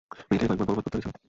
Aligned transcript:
মেয়েটাকে 0.29 0.47
কয়েকবার 0.49 0.67
গর্ভপাত 0.69 0.85
করতে 0.85 0.97
হয়েছিল। 0.97 1.13